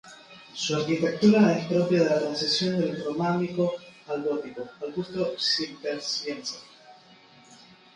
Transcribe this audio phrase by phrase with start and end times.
[0.55, 3.73] Su arquitectura es propia de la transición del románico
[4.07, 6.55] al gótico al gusto cisterciense.